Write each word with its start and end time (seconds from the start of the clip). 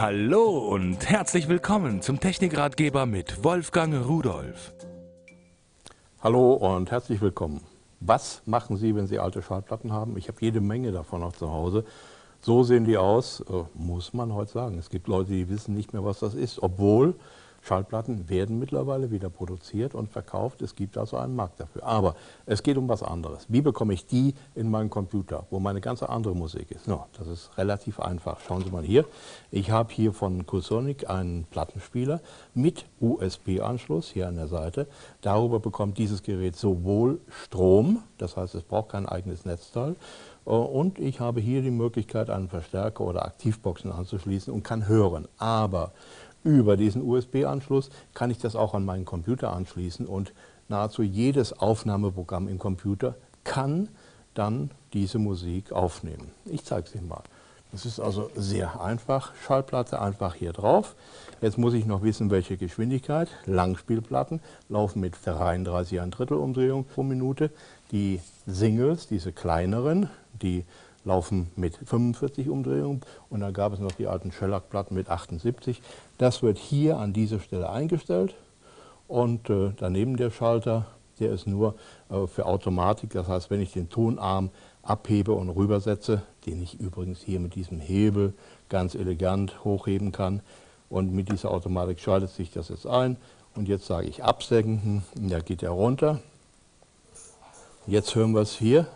Hallo 0.00 0.58
und 0.58 1.08
herzlich 1.10 1.48
willkommen 1.48 2.02
zum 2.02 2.20
Technikratgeber 2.20 3.04
mit 3.04 3.42
Wolfgang 3.42 4.06
Rudolf. 4.06 4.72
Hallo 6.20 6.52
und 6.52 6.92
herzlich 6.92 7.20
willkommen. 7.20 7.62
Was 7.98 8.42
machen 8.46 8.76
Sie, 8.76 8.94
wenn 8.94 9.08
Sie 9.08 9.18
alte 9.18 9.42
Schallplatten 9.42 9.92
haben? 9.92 10.16
Ich 10.16 10.28
habe 10.28 10.38
jede 10.40 10.60
Menge 10.60 10.92
davon 10.92 11.22
noch 11.22 11.32
zu 11.32 11.50
Hause. 11.50 11.84
So 12.40 12.62
sehen 12.62 12.84
die 12.84 12.96
aus, 12.96 13.40
äh, 13.40 13.64
muss 13.74 14.12
man 14.12 14.32
heute 14.34 14.52
sagen. 14.52 14.78
Es 14.78 14.88
gibt 14.88 15.08
Leute, 15.08 15.32
die 15.32 15.48
wissen 15.48 15.74
nicht 15.74 15.92
mehr, 15.92 16.04
was 16.04 16.20
das 16.20 16.34
ist, 16.34 16.62
obwohl 16.62 17.16
Schallplatten 17.62 18.28
werden 18.28 18.58
mittlerweile 18.58 19.10
wieder 19.10 19.30
produziert 19.30 19.94
und 19.94 20.10
verkauft. 20.10 20.62
Es 20.62 20.74
gibt 20.74 20.96
also 20.96 21.16
einen 21.16 21.36
Markt 21.36 21.60
dafür. 21.60 21.84
Aber 21.84 22.14
es 22.46 22.62
geht 22.62 22.76
um 22.76 22.88
was 22.88 23.02
anderes. 23.02 23.46
Wie 23.48 23.60
bekomme 23.60 23.94
ich 23.94 24.06
die 24.06 24.34
in 24.54 24.70
meinen 24.70 24.90
Computer, 24.90 25.46
wo 25.50 25.60
meine 25.60 25.80
ganze 25.80 26.08
andere 26.08 26.34
Musik 26.34 26.70
ist? 26.70 26.88
No, 26.88 27.06
das 27.18 27.26
ist 27.26 27.50
relativ 27.58 28.00
einfach. 28.00 28.40
Schauen 28.40 28.64
Sie 28.64 28.70
mal 28.70 28.84
hier. 28.84 29.04
Ich 29.50 29.70
habe 29.70 29.92
hier 29.92 30.12
von 30.12 30.46
Q-Sonic 30.46 31.10
einen 31.10 31.44
Plattenspieler 31.44 32.20
mit 32.54 32.86
USB-Anschluss 33.00 34.08
hier 34.08 34.28
an 34.28 34.36
der 34.36 34.48
Seite. 34.48 34.86
Darüber 35.20 35.60
bekommt 35.60 35.98
dieses 35.98 36.22
Gerät 36.22 36.56
sowohl 36.56 37.20
Strom, 37.28 38.02
das 38.18 38.36
heißt, 38.36 38.54
es 38.54 38.62
braucht 38.62 38.90
kein 38.90 39.06
eigenes 39.06 39.44
Netzteil, 39.44 39.96
äh, 40.46 40.50
und 40.50 40.98
ich 40.98 41.20
habe 41.20 41.40
hier 41.40 41.62
die 41.62 41.70
Möglichkeit, 41.70 42.30
einen 42.30 42.48
Verstärker 42.48 43.04
oder 43.04 43.24
Aktivboxen 43.24 43.92
anzuschließen 43.92 44.52
und 44.52 44.62
kann 44.64 44.88
hören. 44.88 45.28
Aber 45.38 45.92
über 46.48 46.76
diesen 46.76 47.02
USB-Anschluss 47.02 47.90
kann 48.14 48.30
ich 48.30 48.38
das 48.38 48.56
auch 48.56 48.74
an 48.74 48.84
meinen 48.84 49.04
Computer 49.04 49.52
anschließen 49.52 50.06
und 50.06 50.32
nahezu 50.68 51.02
jedes 51.02 51.52
Aufnahmeprogramm 51.52 52.48
im 52.48 52.58
Computer 52.58 53.14
kann 53.44 53.88
dann 54.34 54.70
diese 54.92 55.18
Musik 55.18 55.72
aufnehmen. 55.72 56.30
Ich 56.46 56.64
zeige 56.64 56.86
es 56.86 56.94
Ihnen 56.94 57.08
mal. 57.08 57.22
Das 57.70 57.84
ist 57.84 58.00
also 58.00 58.30
sehr 58.34 58.80
einfach. 58.80 59.34
Schallplatte 59.34 60.00
einfach 60.00 60.34
hier 60.34 60.52
drauf. 60.52 60.96
Jetzt 61.42 61.58
muss 61.58 61.74
ich 61.74 61.84
noch 61.84 62.02
wissen, 62.02 62.30
welche 62.30 62.56
Geschwindigkeit. 62.56 63.28
Langspielplatten 63.44 64.40
laufen 64.70 65.00
mit 65.00 65.14
33 65.24 66.00
ein 66.00 66.10
Drittel 66.10 66.38
Umdrehung 66.38 66.84
pro 66.84 67.02
Minute. 67.02 67.50
Die 67.92 68.20
Singles, 68.46 69.06
diese 69.06 69.32
kleineren, 69.32 70.08
die 70.40 70.64
laufen 71.08 71.50
mit 71.56 71.76
45 71.76 72.48
Umdrehungen. 72.48 73.00
Und 73.28 73.40
dann 73.40 73.52
gab 73.52 73.72
es 73.72 73.80
noch 73.80 73.92
die 73.92 74.06
alten 74.06 74.30
Shellac-Platten 74.30 74.94
mit 74.94 75.10
78. 75.10 75.82
Das 76.18 76.42
wird 76.42 76.58
hier 76.58 76.98
an 76.98 77.12
dieser 77.12 77.40
Stelle 77.40 77.68
eingestellt. 77.68 78.34
Und 79.08 79.50
äh, 79.50 79.72
daneben 79.76 80.16
der 80.16 80.30
Schalter, 80.30 80.86
der 81.18 81.32
ist 81.32 81.46
nur 81.46 81.74
äh, 82.10 82.26
für 82.26 82.46
Automatik, 82.46 83.10
das 83.10 83.26
heißt, 83.26 83.50
wenn 83.50 83.60
ich 83.60 83.72
den 83.72 83.88
Tonarm 83.88 84.50
abhebe 84.82 85.32
und 85.32 85.48
rübersetze, 85.48 86.22
den 86.46 86.62
ich 86.62 86.78
übrigens 86.78 87.20
hier 87.20 87.40
mit 87.40 87.54
diesem 87.54 87.80
Hebel 87.80 88.34
ganz 88.68 88.94
elegant 88.94 89.64
hochheben 89.64 90.12
kann. 90.12 90.40
Und 90.90 91.12
mit 91.12 91.30
dieser 91.30 91.50
Automatik 91.50 92.00
schaltet 92.00 92.30
sich 92.30 92.50
das 92.50 92.68
jetzt 92.68 92.86
ein. 92.86 93.16
Und 93.54 93.68
jetzt 93.68 93.86
sage 93.86 94.06
ich 94.06 94.22
absenken, 94.22 95.02
da 95.14 95.40
geht 95.40 95.62
er 95.62 95.70
runter. 95.70 96.20
Jetzt 97.86 98.14
hören 98.14 98.32
wir 98.32 98.42
es 98.42 98.52
hier 98.52 98.86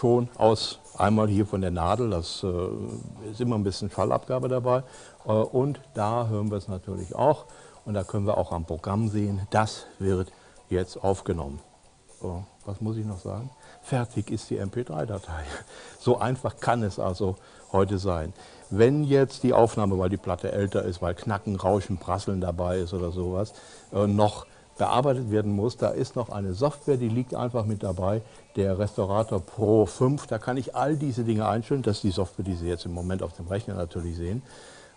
schon 0.00 0.28
aus 0.38 0.80
Einmal 1.00 1.28
hier 1.28 1.46
von 1.46 1.62
der 1.62 1.70
Nadel, 1.70 2.10
das 2.10 2.44
äh, 2.44 3.30
ist 3.30 3.40
immer 3.40 3.56
ein 3.56 3.62
bisschen 3.62 3.90
Schallabgabe 3.90 4.48
dabei. 4.48 4.82
Äh, 5.24 5.32
und 5.32 5.80
da 5.94 6.26
hören 6.28 6.50
wir 6.50 6.58
es 6.58 6.68
natürlich 6.68 7.14
auch. 7.14 7.46
Und 7.86 7.94
da 7.94 8.04
können 8.04 8.26
wir 8.26 8.36
auch 8.36 8.52
am 8.52 8.66
Programm 8.66 9.08
sehen, 9.08 9.40
das 9.48 9.86
wird 9.98 10.30
jetzt 10.68 11.02
aufgenommen. 11.02 11.58
So, 12.20 12.44
was 12.66 12.82
muss 12.82 12.98
ich 12.98 13.06
noch 13.06 13.18
sagen? 13.18 13.48
Fertig 13.80 14.30
ist 14.30 14.50
die 14.50 14.60
MP3-Datei. 14.60 15.42
So 15.98 16.18
einfach 16.18 16.56
kann 16.60 16.82
es 16.82 16.98
also 16.98 17.36
heute 17.72 17.96
sein. 17.96 18.34
Wenn 18.68 19.04
jetzt 19.04 19.42
die 19.42 19.54
Aufnahme, 19.54 19.98
weil 19.98 20.10
die 20.10 20.18
Platte 20.18 20.52
älter 20.52 20.82
ist, 20.82 21.00
weil 21.00 21.14
Knacken, 21.14 21.56
Rauschen, 21.56 21.96
Prasseln 21.96 22.42
dabei 22.42 22.78
ist 22.78 22.92
oder 22.92 23.10
sowas, 23.10 23.54
äh, 23.92 24.06
noch 24.06 24.46
bearbeitet 24.80 25.30
werden 25.30 25.54
muss. 25.54 25.76
Da 25.76 25.88
ist 25.90 26.16
noch 26.16 26.30
eine 26.30 26.54
Software, 26.54 26.96
die 26.96 27.10
liegt 27.10 27.34
einfach 27.34 27.66
mit 27.66 27.82
dabei, 27.82 28.22
der 28.56 28.78
Restaurator 28.78 29.38
Pro 29.38 29.84
5. 29.84 30.26
Da 30.26 30.38
kann 30.38 30.56
ich 30.56 30.74
all 30.74 30.96
diese 30.96 31.22
Dinge 31.22 31.46
einstellen. 31.46 31.82
Das 31.82 31.96
ist 31.96 32.04
die 32.04 32.10
Software, 32.10 32.46
die 32.46 32.54
Sie 32.54 32.66
jetzt 32.66 32.86
im 32.86 32.94
Moment 32.94 33.22
auf 33.22 33.34
dem 33.34 33.46
Rechner 33.46 33.74
natürlich 33.74 34.16
sehen. 34.16 34.40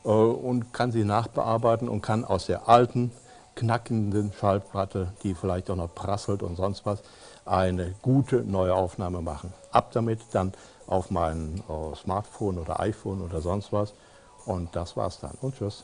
Äh, 0.05 0.07
und 0.07 0.71
kann 0.71 0.94
sie 0.94 1.03
nachbearbeiten 1.03 1.89
und 1.89 2.01
kann 2.01 2.23
aus 2.23 2.45
der 2.45 2.69
alten, 2.69 3.11
knackenden 3.55 4.31
Schallplatte, 4.31 5.11
die 5.21 5.33
vielleicht 5.33 5.69
auch 5.69 5.75
noch 5.75 5.94
prasselt 5.94 6.44
und 6.44 6.55
sonst 6.55 6.85
was, 6.85 7.03
eine 7.45 7.94
gute 8.01 8.38
neue 8.38 8.73
Aufnahme 8.73 9.21
machen. 9.21 9.53
Ab 9.71 9.91
damit 9.91 10.21
dann 10.31 10.53
auf 10.88 11.11
mein 11.11 11.61
äh, 11.67 11.95
Smartphone 11.97 12.57
oder 12.57 12.79
iPhone 12.79 13.21
oder 13.21 13.41
sonst 13.41 13.73
was. 13.73 13.94
Und 14.45 14.73
das 14.77 14.95
war's 14.95 15.19
dann. 15.19 15.33
Und 15.41 15.57
tschüss. 15.57 15.83